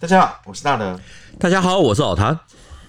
[0.00, 0.98] 大家好，我是大德。
[1.38, 2.40] 大家好，我是老谭。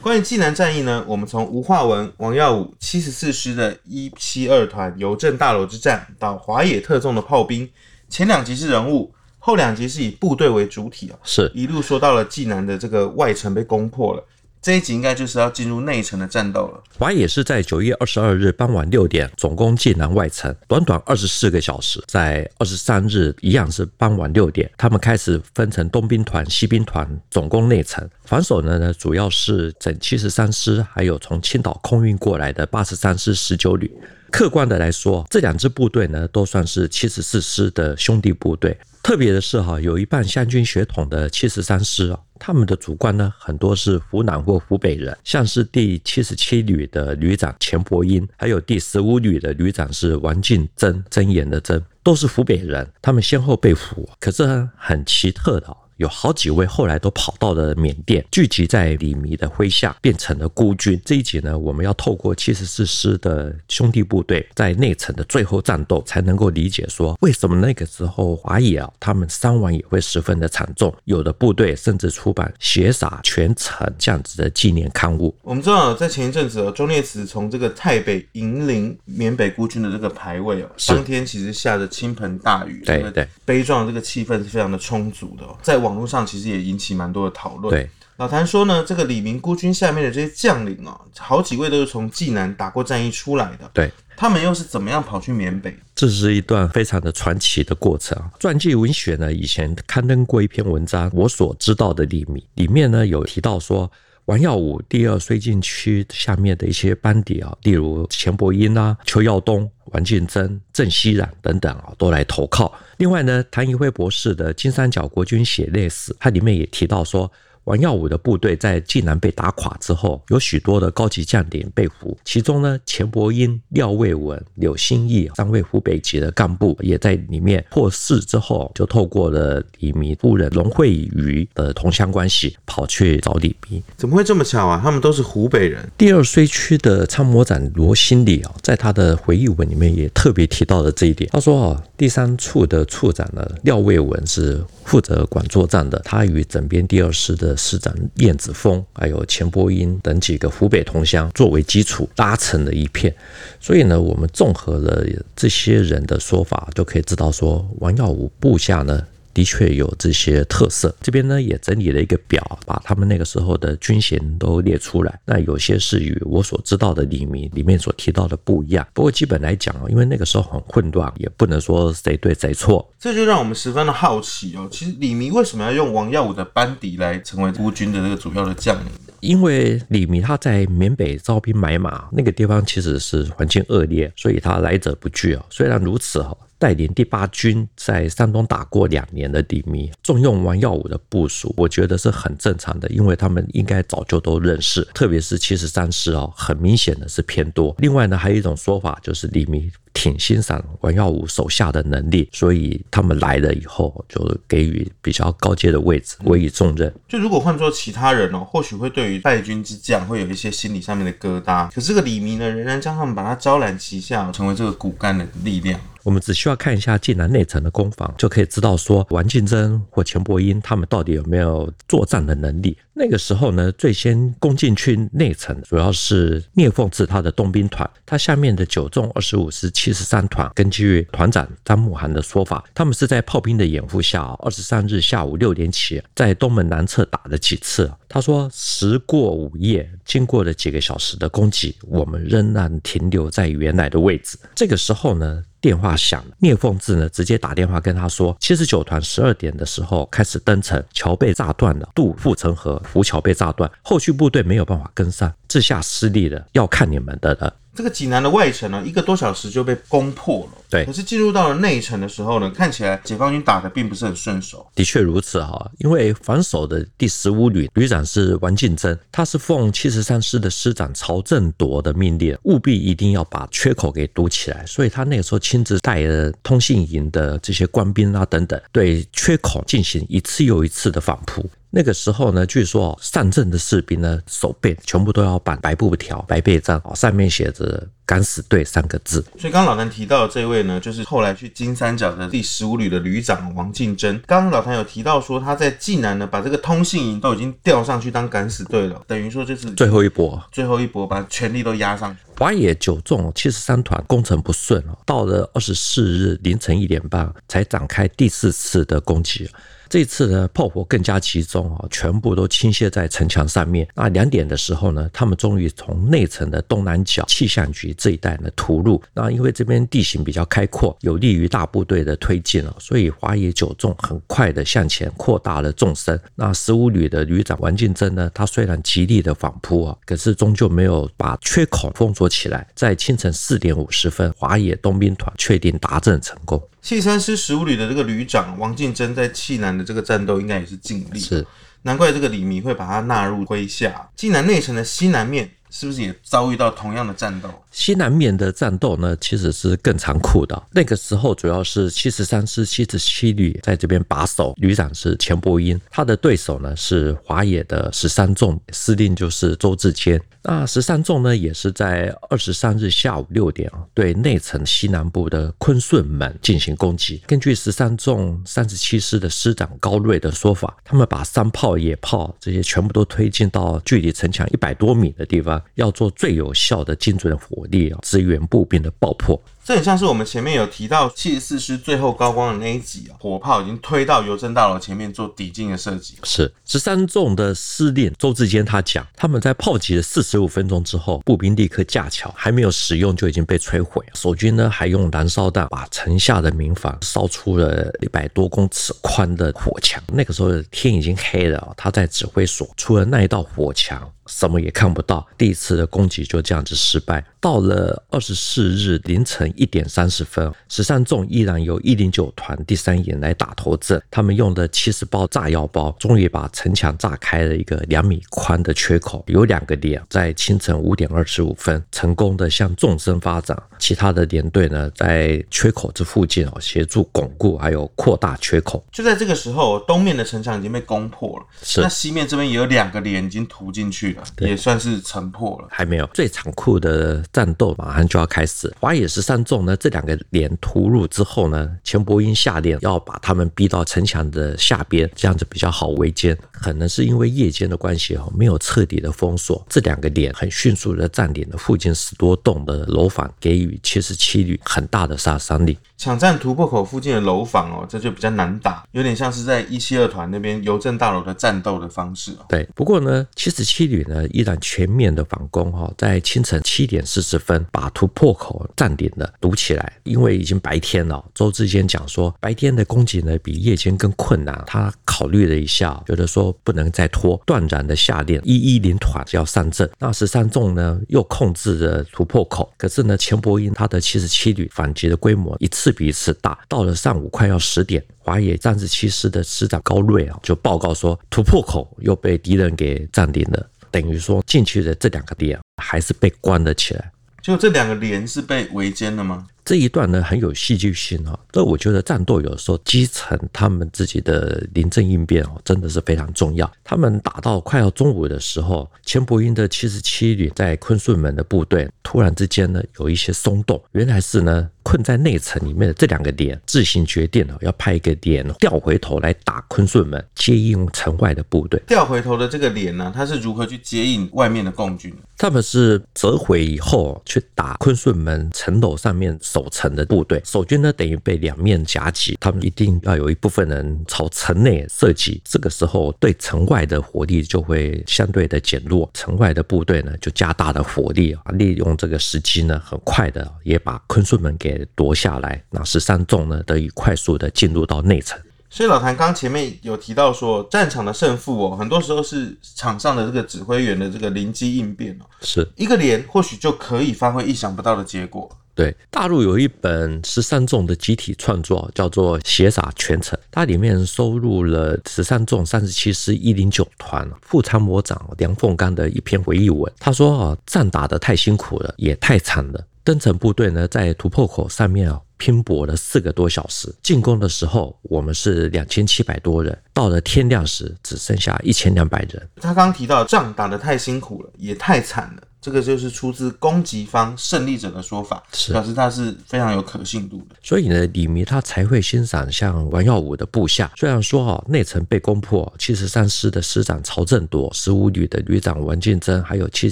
[0.01, 7.69] 关于济南战役呢，我们从吴化文、王耀武七十四师的一七二团邮政大楼之战，到华野特纵的炮兵，
[8.07, 14.25] 前两集是人物，后两集是以部队为主体啊，是一路说到了济南的这个外城被攻破了。
[14.61, 16.83] 这一集应该就是要进入内城的战斗了。
[16.99, 28.07] 华野是在九月二十二日傍晚六点总攻济南外城，短短二十四个小时，在二十三日一样是傍晚六点，他们开始分成东兵团、西兵团总攻内城。
[28.25, 33.91] 防守的呢，主要是整七十三师，还有从青岛空运过来的八十三师十九旅。
[34.31, 38.75] 客观的来说，这两支部队呢，都算是七十四师的兄弟部队。
[39.03, 54.07] 特别的是哈，有一半湘军血统的七十三师啊，他们的主官呢，很多是湖南或湖北人，像是第七十七旅的旅长钱伯英，还有第十五旅的旅长是王敬珍，睁眼的睁，都是湖北人，他们先后被俘。
[54.19, 55.75] 可是很奇特的。
[56.01, 60.99] 有好几位后来都跑到了缅甸，聚集在李弥的麾下，变成了孤军。
[61.05, 70.91] 这一集呢，我们要透过七十四师的兄弟部队在内城的最后战斗，才能够理解说为什么那个时候华野啊，他们伤亡也会十分的惨重。
[71.03, 75.35] 有的部队甚至出版血洒全城这样子的纪念刊物。
[75.43, 85.90] 我们知道，在前一阵子哦，忠烈祠从这个太北迎领缅北孤军的这个牌位哦，当天其实下着倾盆大雨，对对，悲壮的这个气氛是非常的充足的哦，在网。
[85.91, 87.69] 网络上其实也引起蛮多的讨论。
[87.69, 93.69] 对，老谭说呢，这个李明孤军下面的这些将领哦，好几位都是从济南打过战役出来的。
[93.73, 95.77] 对，他们又是怎么样跑去缅北？
[95.93, 98.17] 这是一段非常的传奇的过程。
[98.39, 103.91] 传记文学呢，以前刊登过一篇文章，我所知道的李明里面呢，有提到说，
[104.25, 109.69] 王耀武第二绥靖区下面的一些班底啊，例如钱伯英啊、邱耀东。
[109.85, 112.73] 王敬珍、郑熙冉等等啊，都来投靠。
[112.97, 117.29] 另外呢，谭宜辉博士的《金三角国军血泪史》，它里面也提到说。
[117.65, 133.81] 王耀武的部队在济南被打垮之后，有许多的高级将领被俘，其中呢，钱伯英、廖卫文、柳新义三位湖北籍的干部也在里面获释之后，就透过了李弥夫人龙惠瑜的同乡关系，跑去找李弥。
[133.95, 134.81] 怎么会这么巧啊？
[134.83, 135.87] 他们都是湖北人。
[135.95, 141.29] 第二绥区的参谋长罗新礼啊，在他的回忆文里面也特别提到了这一点。
[141.31, 147.50] 他说啊，第三处的处长呢，廖卫文是负责管作战的，他与整编第二师的。
[147.55, 153.13] 师长燕子峰，还有钱伯英等几个湖北同乡作为基础拉成了一片，
[153.59, 159.05] 所以呢，我们综合了这些人的说法，就可以知道说，王耀武部下呢。
[159.33, 165.19] 的确有这些特色，这边呢也整理了一个表，把他们那个时候的军衔都列出来。
[165.25, 168.85] 那有些是与我所知道的李明里面所提到的不一样。
[168.93, 172.87] 不过基本来讲，因为那个时候很混乱，也不能说谁对谁错。
[172.99, 174.67] 这就让我们十分的好奇哦。
[174.71, 178.91] 其实李明为什么要用王耀武的班底来成为孤军的那个主要的将领？
[179.21, 185.45] 因为李明他在缅北招兵买马，那个地方其实是环境恶劣，所以他来者不拒啊。
[185.49, 186.35] 虽然如此哈。
[186.61, 197.75] 带领第八军在山东打过两年的李密，重用王耀武的部署，我觉得是很正常的，因为他们应该早就都认识，特别是七十三师哦，很明显的是偏多。
[197.79, 206.93] 另外呢，还有一种说法就是李弥挺欣赏王耀武手下的能力，所以他们来了以后就给予比较高阶的位置，委以重任。
[207.07, 215.79] 就如果换做其他人哦，或许会对于败军之将会有一些心理上面的疙瘩，可是这个李弥呢，仍然将他们把他招揽旗下，成为这个骨干的力量。
[216.03, 222.75] 我们只需要看一下济南内城的攻防，就可以知道说王敬珍或钱伯英他们到底有没有作战的能力。
[222.93, 237.91] 那个时候呢，最先攻进去内城，主要是聂凤至他的东兵团，他下面的九纵二十五师七十三团，根据团长张慕涵的说法，他们是在炮兵的掩护下，二十三日下午六点起，在东门南侧打了几次。
[238.07, 244.37] 他说，时过午夜，经过了几个小时的攻击，我们仍然停留在原来的位置。
[244.53, 257.51] 这个时候呢，电话响了，聂凤智呢直接打电话跟他说，七十九团十二点的时候开始登城，桥被炸断了，渡护城河，浮桥被炸断，后续部队没有办法跟上，这下失利了，要看你们的了。
[257.73, 260.61] 这个济南的外城呢，一个多小时就被攻破了。
[260.69, 264.65] 对，可是进入到了内城的时候呢，看起来解放军打得并不是很顺手。
[264.75, 274.65] 的确如此哈，因为防守的第十五旅旅长是王敬珍，他是奉七十三师的师长曹振铎的命令，务必一定要把缺口给堵起来。
[274.65, 281.49] 所以他那个时候亲自带了通信营的这些官兵啊等等，对缺口进行一次又一次的反扑。
[281.71, 287.87] 那个时候呢，据说哦，上阵的士兵呢，手背全部都要绑白布条、白背章，上面写着。
[288.03, 289.23] 敢死队三个字。
[289.39, 294.21] 所以刚刚老谭提到的这位呢，就是后来去金三角的第十五旅的旅长王敬珍。
[294.27, 302.19] 刚刚老谭有提到说，他在济南呢，把这个通信营都已经调上去当敢死队了，等于说就是最后一波，最后一波把全力都压上去。
[302.37, 309.49] 华野九纵七十三团攻城不顺，到了二十四日凌晨一点半才展开第四次的攻击。
[309.91, 313.85] 这次呢，炮火更加集中啊，全部都倾泻在城墙上面。
[313.93, 319.03] 那两点的时候呢，他们终于从内城的东南角气象局这一带呢突入。
[319.13, 326.17] 那因为这边地形比较开阔，有利于大部队的推进啊，所以华野九纵很快的向前扩大了纵深。
[326.35, 332.65] 那十五旅的旅长王敬珍呢，他虽然极力的反扑啊，可是终究没有把缺口封锁起来。
[332.73, 336.63] 在清晨四点五十分，华野东兵团确定达阵成功。
[336.81, 341.45] 七三师十五旅的这个旅长王敬珍在济南的这个战斗应该也是尽力，是
[341.83, 344.09] 难怪这个李弥会把他纳入麾下。
[344.15, 347.49] 济南内城的西南面是不是也遭遇到同样的战斗？
[347.71, 350.61] 西南面的战斗呢，其实是更残酷的。
[350.71, 360.21] 那个时候主要是七十三师七十七旅在这边把守，旅长是钱伯英，他的对手呢是华野的十三纵，司令就是周志坚。
[360.43, 367.21] 那十三纵呢，也是在二十三日下午六点啊，对内城西南部的坤顺门进行攻击。
[367.27, 377.51] 根据十三纵三十七师的师长高瑞的说法，他们把山炮、野炮这些全部都推进到距离城墙一百多米的地方，要做最有效的精准火。
[377.51, 379.37] 火力啊，支援步兵的爆破。
[379.63, 386.15] 这很像是我们前面有提到七十四师最后高光的那一集啊，火炮已经推到邮政大楼前面做抵近的设计。
[386.23, 394.03] 是十三纵的司令周志坚他讲，他们在炮击了四十五分钟之后，步兵立刻架桥，还没有使用就已经被摧毁。
[394.15, 400.01] 守军呢还用燃烧弹把城下的民房烧出了一百多公尺宽的火墙。
[400.07, 405.25] 那个时候天已经黑了，他在指挥所，除了那一道火墙，什么也看不到。
[405.37, 407.23] 第一次的攻击就这样子失败。
[407.39, 414.01] 到了二十四日凌晨一点三十分，十三纵依然由一零九团第三营来打头阵。
[414.09, 419.23] 他们用的七十包炸药包，终于把城墙炸开了一个两米宽的缺口。
[419.27, 428.83] 有两个连在清晨五点二十五分成功的向纵深发展，其他的连队呢在缺口这附近哦协助巩固还有扩大缺口。
[428.91, 435.67] 就在这个时候，东面的城墙已经被攻破了，是那西面这边也有两个连已经突进去了，也算是城破了。
[435.69, 437.21] 还没有最残酷的。
[437.31, 446.37] 战斗马上就要开始，华野十三纵呢，这两个连突入之后呢，钱伯英下令要把他们逼到城墙的下边，这样子比较好围歼。
[446.51, 455.77] 可能是因为夜间的关系哦，没有彻底的封锁，这两个连很迅速的占领了附近十多栋的楼房，给予七十七旅很大的杀伤力。
[455.97, 462.45] 抢占突破口附近的楼房哦，这就比较难打，有点像是在一七二团那边邮政大楼的战斗的方式哦。
[462.49, 469.93] 对，不过呢，七十七旅呢依然全面的反攻哈，在清晨七点四十分把突破口占领了，堵起来。
[470.03, 474.63] 因为已经白天了，周志坚讲说，白天的攻击呢比夜间更困难。
[474.67, 479.89] 他考虑了一下，觉得说不能再拖，断然的下令一一零团就要上阵。
[479.99, 486.57] 那十三纵呢又控制着突破口，可是呢钱伯英他的七十七旅反击的规模一次比一次大。
[486.67, 493.69] 到了上午快要十点，华野三十七师的师长高瑞啊就报告说，突破口又被敌人给占领了。
[493.91, 499.47] 等于说进去的这两个点还是被关了起来，就这两个连是被围歼了吗？
[499.63, 506.69] 这一段呢很有戏剧性啊，这我觉得战斗有时候基层他们自己的临阵应变哦，真的是非常重要。
[506.83, 521.81] 他们打到快要中午的时候，钱伯英的七十七旅在坤顺门的部队突然之间呢有一些松动，原来是呢困在内城里面的这两个连自行决定了要派一个连调回头来打坤顺门，接应城外的部队。
[521.87, 525.15] 调回头的这个连呢，他是如何去接应外面的共军？
[525.37, 548.39] 他们是折回以后去打坤顺门城楼上面守城的部队，守军呢等于被两面夹击，他们一定要有一部分人朝城内射击，这个时候对城外的火力就会相对的减弱，城外的部队呢就加大了火力啊，利用这个时机呢，很快的也把坤顺门给夺下来，那十三纵呢得以快速的进入到内城。
[548.69, 558.49] 所以老谭刚前面有提到说，战场的胜负哦，很多时候是场上的这个指挥员的这个灵机应变哦，是一个连或许就可以发挥意想不到的结果。
[558.73, 569.91] 对，大陆有一本十三纵的集体创作，叫做《血洒全城》，它里面收录了十三纵三十七师一零九团副参谋长梁凤刚的一篇回忆文。
[569.99, 572.81] 他说啊，战打得太辛苦了，也太惨了。
[573.03, 576.93] 登城部队呢，在突破口上面啊，拼搏了四个多小时。
[577.01, 582.49] 进攻的时候，我们是两千七百多人，到了天亮时，只剩下一千两百人。
[582.57, 585.43] 他刚提到，仗打得太辛苦了，也太惨了。
[585.61, 590.55] 这个就是出自攻击方胜利者的说法，是表示他是非常有可信度的。
[590.63, 593.91] 所以呢，李弥他才会欣赏像王耀武的部下。
[593.95, 599.91] 虽然说哈内城被攻破，七十三师的师长曹振铎、十五旅的旅长王进珍，还有七十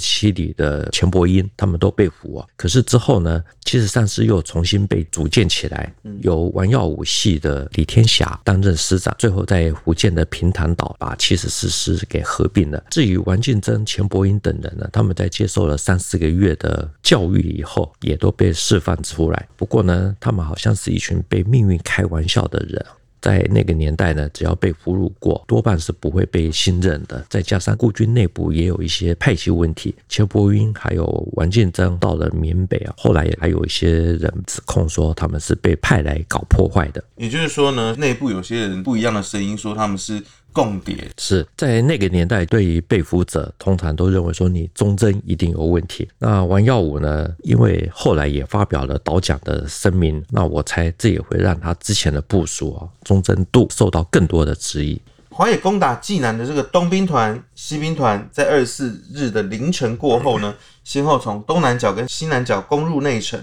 [0.00, 2.46] 七旅的钱伯英，他们都被俘啊。
[2.56, 12.82] 可是之后呢，七十三师又重新被组建起来，由王耀武系的李天霞担任师长，最后在福建的平潭岛把七十四师给合并了。
[12.90, 19.46] 至于王进珍、钱伯英等人呢，他们在接受做了三四个月的教育以后，也都被释放出来。
[19.58, 22.82] 不过呢，他们好像是一群被命运开玩笑的人。
[23.20, 27.22] 在那个年代呢，只要被俘虏过，多半是不会被信任的。
[27.28, 37.04] 再加上顾军内部也有一些派系问题，邱伯英还有王建章到了缅北啊，后来也还有一些人指控说他们是被派来搞破坏的。
[37.16, 40.22] 也就是说呢，内部有些人不一样的声音说他们是。
[40.52, 46.08] 共谍是在那个年代，对于被俘者，通常都认为说你忠贞一定有问题。
[46.18, 47.28] 那王耀武呢？
[47.42, 55.00] 因为后来也发表了导讲的声明，那我猜这也会让他之前的部署啊忠贞度受到更多的质疑。
[55.30, 60.54] 华野攻打济南的这个东兵团、西兵团，在二十四日的凌晨过后呢，
[60.84, 63.42] 先后从东南角跟西南角攻入内城，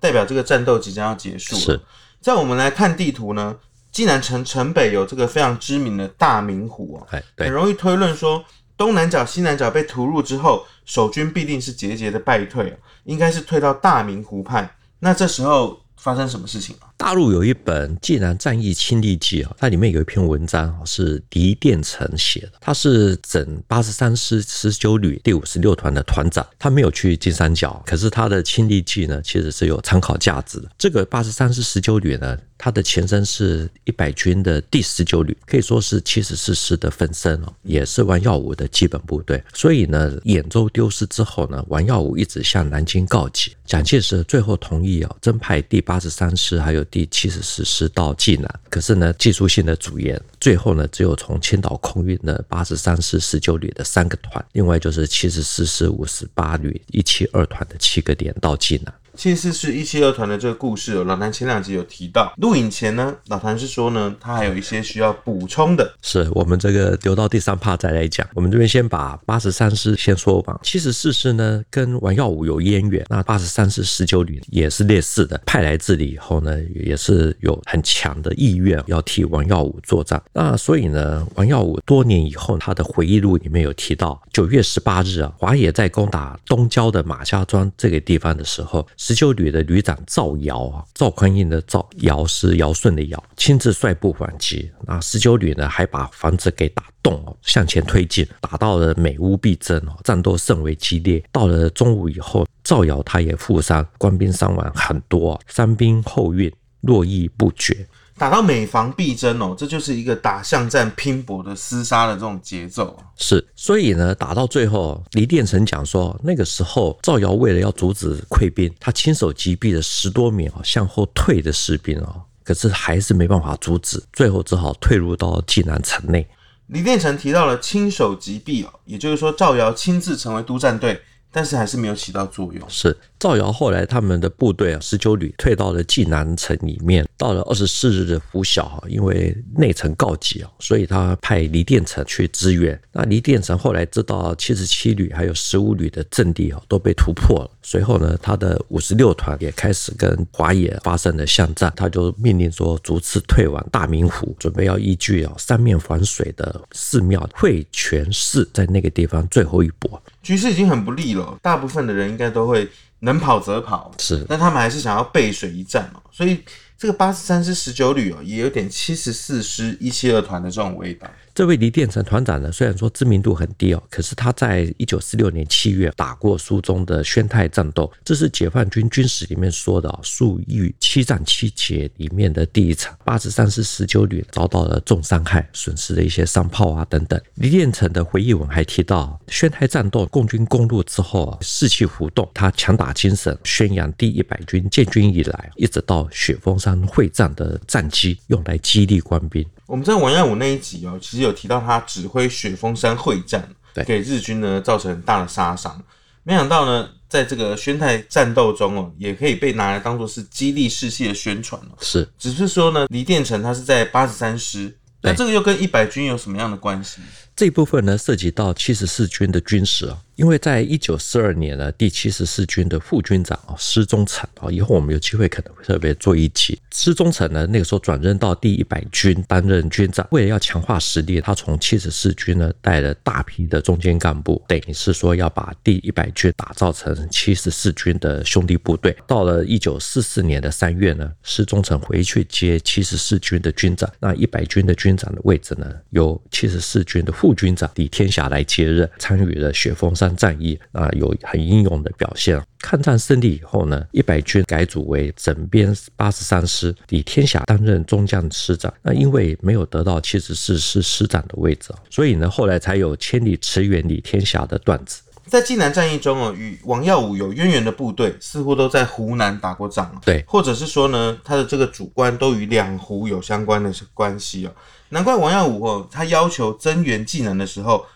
[0.00, 1.56] 代表这个战斗即将要结束。
[1.56, 1.80] 是，
[2.20, 3.56] 在我们来看地图呢。
[3.90, 8.44] 济南城城北有这个非常知名的大明湖哦，很容易推论说，
[8.76, 14.70] 东南角、西南角被屠戮之后，守军必定是节节的败退，应该是退到大明湖畔。
[15.00, 16.87] 那这时候发生什么事情了？
[16.98, 22.52] 大陆有一本《济南战役亲历记》啊，它里面有一篇文章是狄殿成写的。
[22.60, 30.68] 他是整八十三师十九旅第五十六团的团长，他没有去金三角，可是他的亲历记呢，其实是有参考价值的。
[30.76, 39.40] 这个八十三师十九旅呢，它的前身是一百军的第十九旅，可以说是七十四师的分身哦，也是王耀武的基本部队。
[39.54, 46.84] 所以呢，兖州丢失之后呢，王耀武一直向南京告急，蒋介石最后同意啊，增派第八十三师还有。
[46.90, 58.92] 第七十四师到济南，可是呢，技术性的阻延，最后呢，只有从青岛空运的八十三师十九旅的三个团，另外就是七十四师五十八旅一七二团的七个连到济南。
[59.18, 62.32] 七十四师一七二团的这个故事，老谭前两集有提到。
[62.36, 65.92] 录影前呢，老谭是说呢，他还有一些需要补充的。
[66.02, 68.24] 是我们这个留到第三趴再来讲。
[68.34, 70.60] 我们这边先把八十三师先说吧。
[70.62, 73.04] 七十四师呢，跟王耀武有渊源。
[73.08, 80.22] 那八十三师十九旅也是类似的，派来这里以后呢，也是有很强的意愿要替王耀武作战。
[80.32, 88.86] 那所以呢，王耀武多年以后，他的回忆录里面有提到，九月十八日啊，华野在攻打东郊的马家庄这个地方的时候。
[89.08, 94.70] 十九旅的旅长赵尧啊，赵匡胤的赵，尧是尧舜的尧，亲自率部反击。
[94.86, 101.24] 那十九旅呢，还把房子给打洞哦，向前推进，打到了美乌必争哦，战斗甚为激烈。
[101.32, 107.88] 到了中午以后，赵尧他也负伤，官兵伤亡很多，伤兵后运，络绎不绝。
[108.18, 112.98] 打到每防必争哦，这就是一个打巷战拼搏的厮杀的这种节奏。
[113.16, 126.26] 是，所以呢，打到最后，李殿成讲说，那个时候赵尧为了要阻止溃兵，他亲手击毙了十多名哦向后退的士兵哦，可是还是没办法阻止，最后只好退入到济南城内。
[126.66, 131.00] 李殿成提到了亲手击毙哦，也就是说赵尧亲自成为督战队。
[131.30, 132.62] 但是还是没有起到作用。
[132.68, 137.06] 是赵尧后来他们的部队啊，十九旅退到了济南城里面。
[137.16, 142.80] 到了二十四日的拂晓啊，因为内城告急啊，所以他派黎殿成去支援。
[142.92, 151.72] 那黎殿成后来知道七十七旅还有十五旅的阵地啊都被突破了，随后呢，他的五十六团也开始跟华野发生了巷战。
[151.74, 160.00] 他就命令说，逐次退往大明湖，准备要依据啊三面环水的寺庙会泉寺，在那个地方最后一搏。
[160.22, 162.68] 局势已经很不利了，大部分的人应该都会
[163.00, 166.42] 能跑则跑，是，但他们还是想要背水一战嘛，所以
[166.76, 171.08] 这个八十三师十九旅哦，也有点七十四师一七二团的这种味道。
[171.38, 182.92] 这位黎殿成团长呢，虽然说知名度很低哦，可是他在一九四六年七月打过书中的宣太战斗，这是解放军军史里面说的啊，粟裕七战七捷里面的第一场。
[183.04, 187.20] 八十三师十九旅遭到了重伤害，损失了一些商炮啊等等。
[187.36, 199.46] 黎殿成的回忆文还提到，宣太战斗，共军攻入之后啊，士气浮动，他强打精神，宣扬第一百军建军以来一直到雪峰山会战的战绩，用来激励官兵。
[199.68, 205.78] 我们在王耀武那一集哦，其实有提到他指挥雪峰山会战，对，给日军呢造成很大的杀伤。
[206.22, 211.76] 没想到呢，在这个宣泰战斗中哦，也可以被拿来当做是激励士气的宣传哦。
[211.82, 217.02] 是，只是说呢，黎殿成他是在八十三师，那这个又跟一百军有什么样的关系？
[217.36, 219.98] 这一部分呢，涉及到七十四军的军史啊。
[220.18, 226.58] 因为在一九四二年呢，第七十四军的副军长啊施宗成啊，以后我们有机会可能会特别做一期。
[226.72, 238.96] 施宗成呢，那个时候转任到第一百军担任军长，为了要强化实力，他从七十四军呢带了大批的中间干部，等于是说要把第一百军打造成七十四军的兄弟部队。
[239.06, 252.40] 到了一九四四年的三月呢，施宗成回去接七十四军的军长，那一百军的军长的位置呢，由七十四军的副军长李天霞来接任，参与了雪峰山战役啊，有很英勇的表现。
[252.60, 258.72] 抗战胜利以后呢，一百军改组为整编八十三师，李天霞担任中将师长。
[258.82, 265.02] 那因为没有得到七十四师师长的位置，所以呢，后来才有千里驰援李天霞的段子。
[265.26, 269.94] 在济南战役中哦，与王耀武有渊源的部队，似乎都在湖南打过仗。
[270.04, 274.52] 对，或者是说呢，他的这个主官都与两湖有相关的关系哦。
[274.88, 277.86] 难怪王耀武哦，他要求增援济南的时候。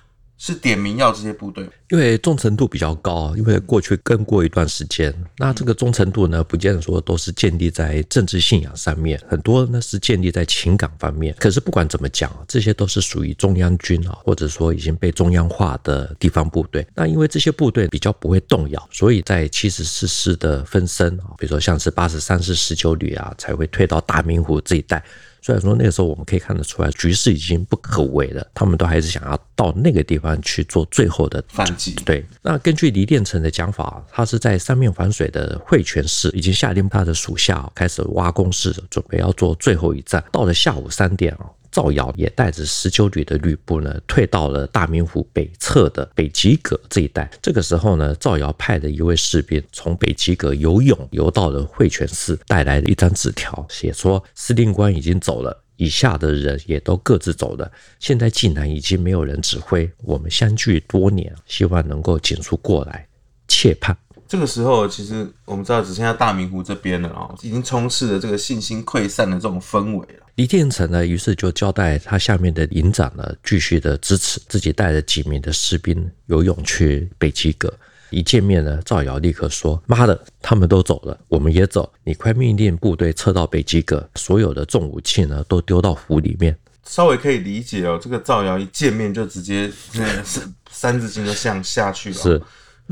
[0.45, 11.33] 是点名要这些部队，因为忠诚度比较高，因为过去跟过一段时间，那这个忠诚度呢，不见得说都是建立在政治信仰上面，很多呢是建立在情感方面。
[11.39, 16.85] 可是不管怎么讲，这些都是属于中央军啊，或者说已经被中央化的地方部队。
[16.93, 25.01] 那因为这些部队比较不会动摇，所以在七十四师的分身啊，比如说像是八十三师十九旅啊，才会退到大明湖这一带。
[25.43, 31.95] 虽然说那个时候我们可以看得出来，局势已经不可为了，他们都还是想要到那个地方去做最后的反击。
[32.05, 40.23] 对，那根据黎殿成的讲法，他是在三面环水的汇泉市已经下令他的属下开始挖工事，准备要做最后一战。
[40.31, 41.47] 到了下午三点啊。
[41.73, 47.29] 赵尧也带着十九旅的旅部呢，退到了大明湖北侧的北极阁这一带。
[47.41, 57.73] 这个时候呢，赵尧派的一位士兵从北极阁游泳游到了会泉寺，带来了一张纸条，写说司令官已经走了，以下的人也都各自走了。
[57.99, 63.09] 现在济南已经没有人指挥，我们相聚多年，希望能够尽速过来，
[63.49, 63.97] 切盼。
[64.33, 70.25] 这个时候，其实我们知道只剩下大明湖这边了啊，已经充斥着这个信心溃散的这种氛围了。
[70.37, 77.71] 黎建成呢，于是就交代他下面的营长呢，继续的支持，自己带着几名的士兵游泳去北极阁。
[78.09, 81.93] 一见面呢，赵尧立刻说：“妈的，他们都走了，我们也走。
[82.03, 86.57] 你快命令部队撤到北极阁，所有的重武器呢，都丢到湖里面。”
[86.89, 92.17] 稍微可以理解哦，这个赵尧一见面就直接那三三字经就向下去了。
[92.17, 92.43] 是。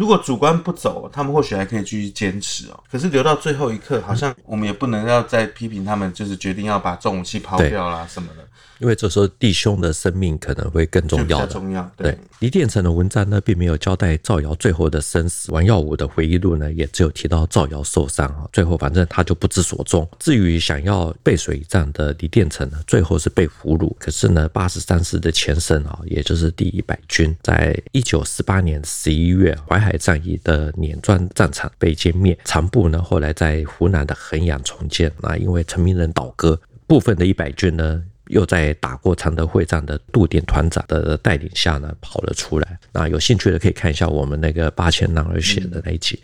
[0.00, 2.84] 如果主观不走，他们或许还可以继续坚持哦。
[2.90, 8.42] 可是留到最后一刻，好像我们也不能要再批评他们，就是决定要把重武器抛掉啦什么的。
[8.80, 11.46] 因为这时候弟兄的生命可能会更重要的。
[11.46, 11.88] 重要。
[11.96, 15.52] 对，黎殿成的文章呢，并没有交代造谣最后的生死。
[15.52, 20.08] 王耀武的回忆录呢，也只有提到造谣受伤啊，最后反正他就不知所踪。
[20.18, 23.94] 至于想要背水一战的黎殿成呢，最后是被俘虏。
[23.98, 32.38] 可是呢，八十三师的前身啊，也就是第一百军，在一九四八年十一月淮海战役的碾庄战场被歼灭。
[32.44, 35.12] 残部呢，后来在湖南的衡阳重建。
[35.20, 38.02] 那因为陈明仁倒戈，部分的一百军呢。
[38.30, 42.78] 又在打过常德会战的杜点团长的带领下呢，跑了出来。
[42.92, 46.18] 那有兴趣的可以看一下我们那个八千男儿写的那一集。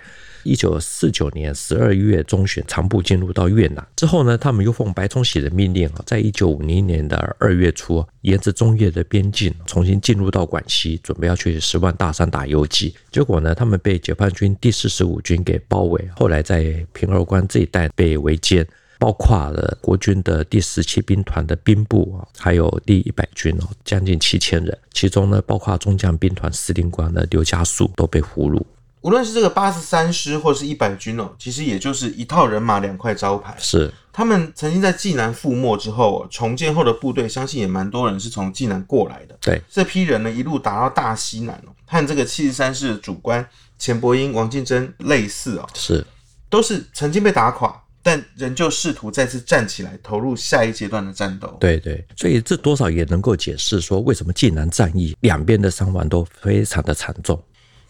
[0.45, 12.95] 一九四九年十二月中旬，残部进入到越南之后呢，他们又奉白崇禧的命令啊，在一九五零年的二月初，沿着中越的边境重新进入到广西，准备要去十万大山打游击。
[13.11, 18.65] 结果呢，他们被解放军第四十五军给包围，后来在平儿关这一带被围歼。
[18.99, 28.63] 包括了国军的第十七兵团的兵部啊，还有第一百军哦，将近七千人，其中呢，包括中将兵团司令官的刘家树都被俘虏。
[29.03, 33.55] 无论是这个八十三师或是一百军哦，其实也就是一套人马两块招牌。
[33.59, 39.37] 是他们曾经在济南覆没之后，重建后的部队，相信也蛮多人是从济南过来的。
[39.41, 43.47] 对，这批人呢，一路打到大西南哦，和这个七十三师的主官
[43.79, 46.05] 钱伯英、王敬珍类似哦，是
[46.49, 47.81] 都是曾经被打垮。
[48.07, 51.57] 但仍旧试图再次站起来，投入下一阶段的战斗。
[51.59, 57.43] 对对，所以这多少也能够解释说，为什么晋南战役两边的伤亡都非常的惨重。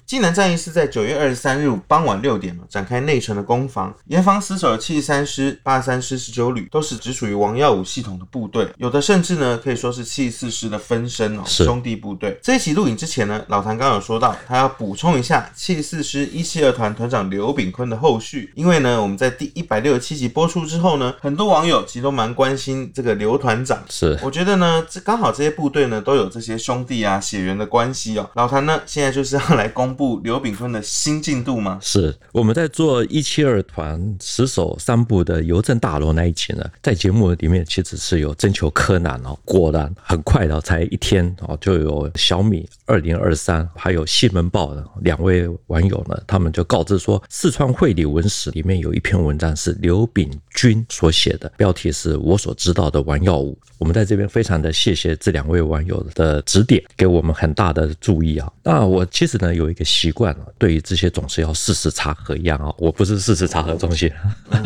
[0.07, 12.39] 济南战役是在九月二十三日傍晚六点展开内城的攻防，严防死守的七十三师、八十三师十九旅都是只属于王耀武系统的部队，有的甚至呢可以说是七十四师的分身哦，兄弟部队。
[12.41, 23.83] 这一期录影之前呢，老谭刚刚有说到，他要补充一下七十四师一七二团团长刘炳坤的后续，因为呢我们在第一百六十七集播出之后呢，很多网友其实都蛮关心这个刘团长。
[23.91, 29.96] 是，我觉得呢这刚好这些部队呢都有这些兄弟啊血缘的关系哦，老谭呢现在就是要来公。
[29.97, 31.79] 布刘炳坤的新进度吗？
[31.81, 53.59] 是我们在做一七二团死守三部的邮政大楼那一集呢，在节目里面其实是有征求柯南哦，果然很快的，才一天哦，就有小米二零二三还有西门豹的两位网友呢，他们就告知说，四川会理文史里面有一篇文章是刘炳军所写的，标题是我所知道的王耀武。
[53.79, 58.51] 我们在这边非常的谢谢这两位网友的指点，给我们很大的注意啊。
[58.63, 64.11] 那我其实呢有一个习惯啊，对于这些总是要事实查核一样啊，我不是事实查核中心，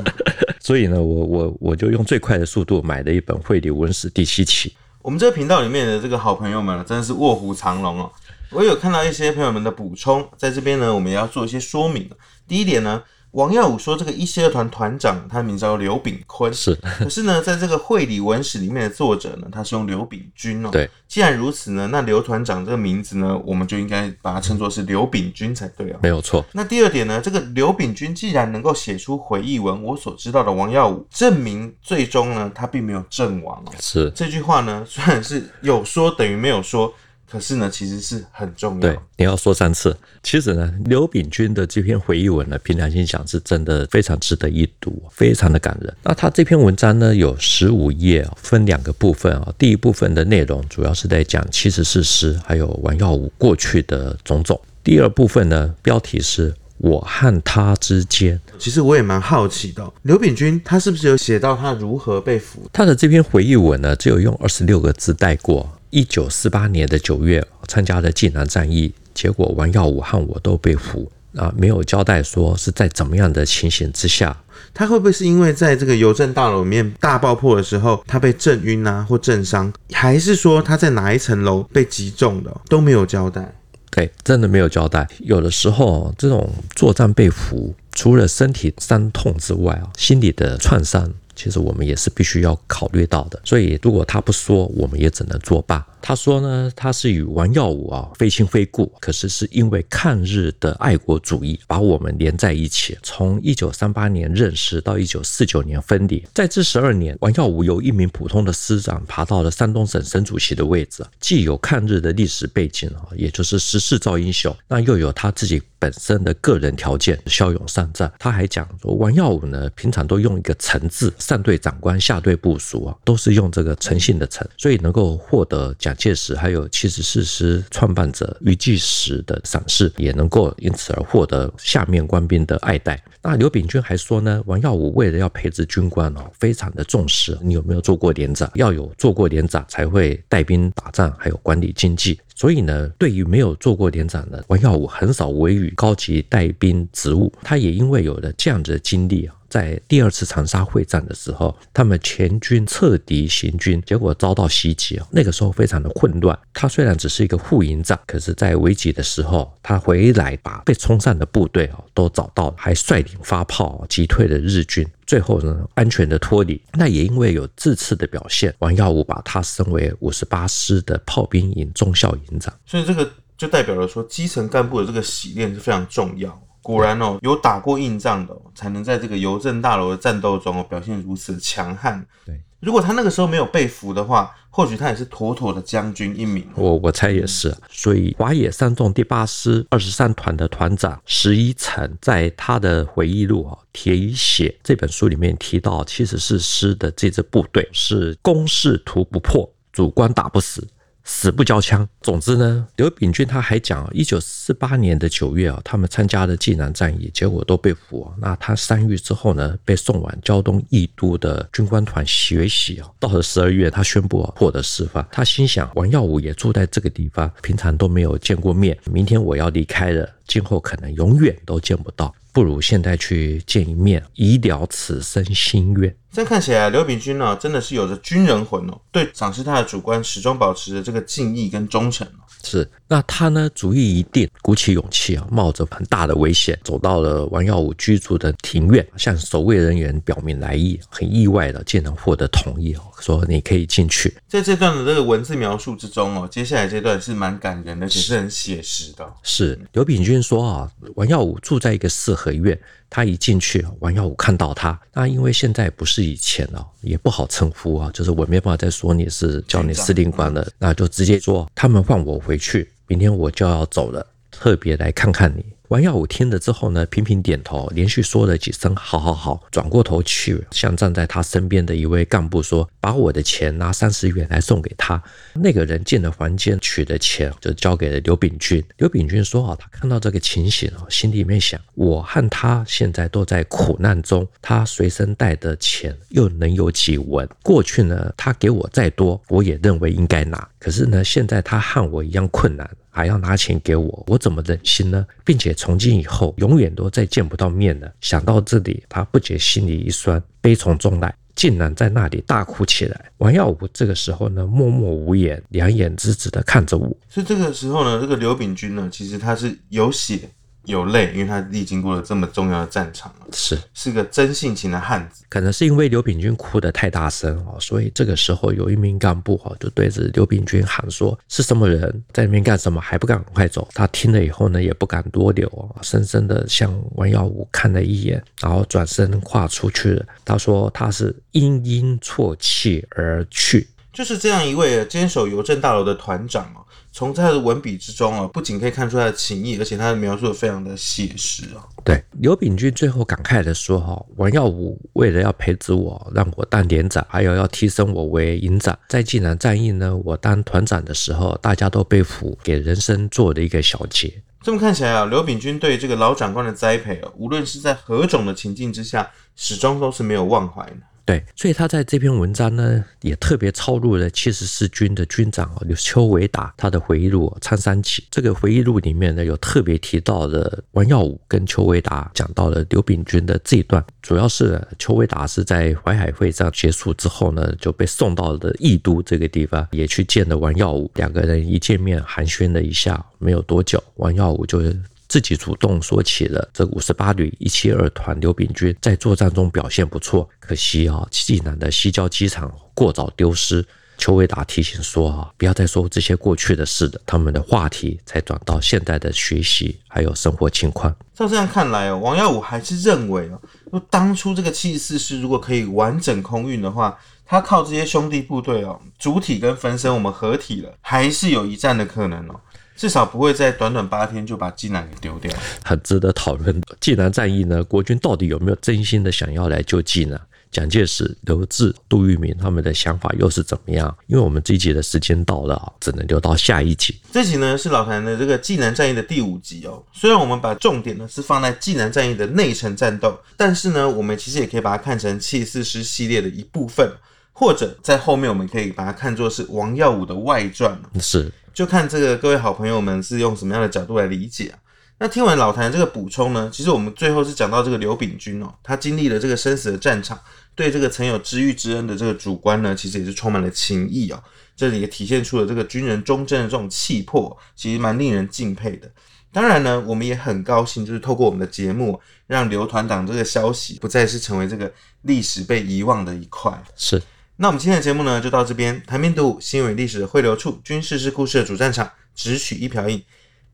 [0.61, 4.73] 所以呢，我我我就用最快的速度买了一本《会理文史》第七期。
[5.03, 8.13] 我们这个频道里面的这个好朋友们真的是卧虎藏龙哦。
[8.51, 12.09] 我有看到一些朋友们的补充，在这边呢，我们也要做一些说明。
[12.47, 13.03] 第一点呢。
[13.33, 16.53] 王耀武说：“这个一七二团团长，他名叫刘炳坤。
[16.53, 20.71] 是，可是呢，在这个会理文史里面的作者呢，他是用刘炳军哦。
[20.73, 25.99] 对，既然如此呢，那刘团长这个名字呢，我们就应该把它称作是刘炳军才对哦。
[26.03, 26.45] 没有错。
[26.53, 33.73] 那第二点呢，这个刘炳军既然能够写出回忆文，我所知道的王耀武，证明最终呢，他并没有阵亡哦。
[33.79, 36.93] 是这句话呢，虽然是有说等于没有说。”
[37.31, 38.81] 可是呢，其实是很重要。
[38.81, 39.97] 对，你要说三次。
[40.23, 45.95] 其实呢，刘炳军的这篇回忆文呢，凭良心讲是真的非常值得一读，非常的感人。
[46.03, 49.55] 那他这篇文章呢，有十五页，分两个部分啊。
[49.57, 54.61] 第一部分的内容主要是在讲七十四师还有王耀武过去的种种。
[54.83, 58.41] 第二部分呢，标题是我和他之间。
[58.59, 62.69] 其实我也蛮好奇的，刘炳军他是不是有写到他如何被俘？
[62.73, 65.71] 他的这篇回忆文呢，只有用二十六个字带过。
[65.91, 74.37] 一九四八年的九月，参加了济南战役，结果王耀武和我都被俘啊，没有交代说是在怎么样的情形之下。
[74.73, 83.53] 他会不会是因为在这个邮政大楼里面大爆破的时候，他被震晕啊，或震伤，还是说他在哪一层楼被击中的，都没有交代？
[83.91, 85.09] 对，真的没有交代。
[85.19, 91.13] 有的时候这种作战被俘，除了身体伤痛之外啊，心理的创伤。
[91.37, 95.87] 其实我们也是必须要考虑到的，所以如果他不说，我们也只能作罢。
[96.03, 102.99] 他说呢，他是与王耀武啊非亲非故，可是是因为抗日的爱国主义把我们连在一起。
[103.03, 125.75] 从一九三八年认识到一九四九年分离，在这十二年，王耀武由一名普通的师长爬到了山东省省主席的位置，既有抗日的历史背景啊，也就是时势造英雄，那又有他自己本身的个人条件，骁勇善他还讲说，王耀武呢，平常都用一个诚字，上对长官，下对部属啊，都是用这个诚信的诚，所以能够获得。
[125.79, 133.03] 蒋介石还有七十四师创办者俞济时的赏识，也能够因此而获得下面官兵的爱戴。
[133.23, 142.19] 那刘炳军还说呢，王耀武为了要培植军官哦，非常的重视你有没有做过连长，要有做过连长才会带兵打仗，还有管理经济。
[142.35, 147.33] 所以呢，对于没有做过连长的王耀武，很少委以高级带兵职务。
[147.43, 149.35] 他也因为有了这样子的经历啊。
[149.51, 155.07] 在第二次长沙会战的时候，他们全军撤敌行军，结果遭到袭击啊。
[155.11, 156.39] 那个时候非常的混乱。
[156.55, 166.63] 他虽然只是一个副营长，可是，在危急的时候，他回来把被冲散的部队啊都找到，还率领发炮击退了日军，最后呢安全的脱离。
[166.75, 172.55] 那也因为有这次的表现，王耀武把他升为五十八师的炮兵营中校营长。
[172.65, 176.41] 所以这个就代表了说，基层干部的这个洗练是非常重要。
[176.63, 182.07] 果然哦，有打过硬仗的，才能在这个邮政大楼的战斗中哦表现如此的强悍。
[182.27, 186.47] 对，如果他那个时候没有被俘的话，或许他也是妥妥的将军一名。
[186.57, 187.57] 我我猜也是。
[187.71, 200.67] 所以华野三纵第八师二十三团的团长石一成在他的回忆录啊《铁与血》这本书里面提到，七十四师的这支部队是攻势图不破，主官打不死。
[201.05, 201.89] 死不交枪。
[202.01, 208.13] 总之呢，刘秉军他还讲，一九四八年的九月啊，他们参加了济南战役，结果都被俘。
[208.19, 212.89] 那他伤愈之后呢，被送往胶东义都的军官团学习啊。
[212.99, 215.07] 到了十二月，他宣布获得释放。
[215.11, 222.15] 他心想，王耀武也住在这个地方，平常都没有见过面，明天我要离开了，今后可能永远都见不到。
[222.33, 225.95] 不如现在去见一面，以了此生心愿。
[226.13, 228.81] 这样看起来，刘炳军呢、啊，真的是有着军人魂哦。
[228.91, 232.07] 对赏识他的主官，始终保持着这个敬意跟忠诚。
[232.43, 240.81] 是，那他呢，主意一定，鼓起勇气啊，冒着很大的危险，走到了王耀武居住的庭院，向守卫人员表明来意。
[240.89, 244.15] 很意外的，竟然获得同意哦，说你可以进去。
[244.29, 249.13] 在这段的这个文字描述之中哦，接下来这段是蛮感人的，也是很写实的。
[249.23, 252.59] 是，刘炳军说啊，王耀武住在一个四合院。
[252.93, 265.45] 他一进去，王耀武看到他，那因为现在不是以前哦，也不好称呼啊，就是我没办法再说你是叫你司令官了，那就直接说他们放我回去，明天我就要走了，特别来看看你。
[265.71, 275.01] 王耀武听了之后呢，频频点头，连续说了几声“好好好”，转过头去向站在他身边的一位干部说：“把我的钱拿三十元来送给他。”
[275.33, 278.61] 那个人进了房间，取的钱就交给了刘秉俊。
[278.79, 287.29] 刘秉俊说：“啊，他看到这个情形哦，心里面想：我和他现在都在苦难中，他随身带的钱又能有几文？
[287.45, 290.49] 过去呢，他给我再多，我也认为应该拿。
[290.59, 295.07] 可是呢，现在他和我一样困难。”还要拿钱给我，我怎么忍心呢？
[295.25, 297.91] 并且从今以后永远都再见不到面了。
[298.01, 303.11] 想到这里，他不觉心里一酸，悲从中来，竟然在那里大哭起来。
[303.19, 306.95] 王耀武这个时候呢，默默无言，两眼直直的看着我。
[307.09, 310.29] 所以这个时候呢，这个刘秉军呢，其实他是有血。
[310.65, 315.25] 有泪，因为他历经过了这么重要的战场，是是个真性情的汉子。
[315.29, 322.81] 可能是因为刘秉钧哭得太大声哦，所以这个时候有一名干部哈，就对着刘秉钧喊说：“是什么人在里面干什么？
[322.81, 330.05] 还不赶快走！”他听了以后呢，也不敢多留啊，深深的向王耀武看了一眼，然后转身跨出去了。
[330.25, 336.63] 他说：“他是殷殷啜泣而去。”就是这样一位坚守邮政大楼的团长哦。
[336.93, 341.63] 从他的文笔之中啊，不仅可以看出他的情谊，而且他的描述的非常的写实啊。
[341.85, 354.13] 对，刘秉钧最后感慨的说：“哈，王耀武为了要培植我，让我当连长，还有要提升我为营长，在济南战役呢，我当团长的时候，大家都被俘，给人生做了一个小结。
[354.43, 360.77] 这么看起来啊，刘秉钧对这个老长官的栽培啊，无论是在何种的情境之下，始终都是没有忘怀的。”
[361.11, 368.03] 对，所以他在这篇文章呢，也特别抄录了七十四军的军长哦，邱维达他的回忆录《苍山起》。
[368.13, 384.63] 这个回忆录里面呢，有特别提到的王耀武跟邱维达讲到了刘秉钧的这一段，主要是邱维达是在淮海会战结束之后呢，就被送到了义都这个地方，也去见了王耀武，两个人一见面寒暄了一下，没有多久，王耀武就。
[385.11, 393.67] 自己主动说起了这五十八旅一七二团刘秉军在作战中表现不错，可惜啊，济南的西郊机场过早丢失。
[393.99, 397.01] 邱维达提醒说啊，不要再说这些过去的事了。
[397.05, 400.95] 他们的话题才转到现在的学习还有生活情况。
[401.13, 403.43] 照这样看来哦，王耀武还是认为哦，
[403.73, 406.97] 说当初这个七十四师如果可以完整空运的话，
[407.27, 412.41] 他靠这些兄弟部队哦，主体跟分身我们合体了，还是有一战的可能哦。
[412.81, 415.31] 至少不会在短短八天就把济南给丢掉，
[415.63, 416.59] 很值得讨论。
[416.81, 420.19] 济南战役呢，国军到底有没有真心的想要来救济呢？
[420.51, 423.95] 蒋介石、刘志、杜聿明他们的想法又是怎么样？
[424.07, 426.99] 因为我们这一集的时间到了，只能留到下一集。
[427.13, 429.85] 这集呢是老谭的这个济南战役的第五集哦。
[429.93, 436.91] 虽然我们把重点呢是放在济南战役的内城战斗，但是呢，我们其实也可以把它看成七四师系列的一部分，
[437.35, 440.81] 或者在后面我们可以把它看作是王耀武的外传。
[440.99, 441.31] 是。
[441.53, 444.59] 就看这个各位好朋友们是用什么样的角度来理解啊？
[444.99, 450.19] 那听完老谭这个补充呢，其实我们最后是讲到这个刘秉钧哦，他经历了这个生死的战场，
[450.55, 454.23] 对这个曾有知遇之恩的这个主官呢，其实也是充满了情谊哦。
[454.55, 458.91] 这里也体现出了这个军人忠贞的这种气魄，其实蛮令人敬佩的。
[459.33, 464.71] 当然呢，我们也很高兴，就是透过我们的节目，让刘团长这个消息不再是成为这个
[465.03, 466.63] 历史被遗忘的一块。
[466.77, 467.01] 是。
[467.43, 468.83] 那我们今天的节目呢，就到这边。
[468.87, 473.03] 谭兵读武，新闻与历史的汇流处，军事是故事的主战场，只取一瓢饮。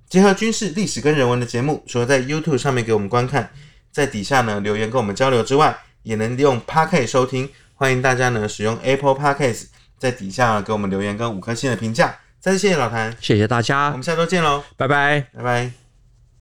[0.09, 3.49] 结合军事、历史跟人文的节目，除了在 YouTube 上面给我们观看，
[3.93, 7.49] 在底下呢留言跟我们交流之外，也能利用 Podcast 收听。
[7.75, 12.19] 欢迎大家呢使用 Apple Podcast，在底下给我们留言跟五颗星的评价。
[12.41, 15.86] 再次谢谢老谭，谢谢大家，我们下周见喽，拜拜，拜拜。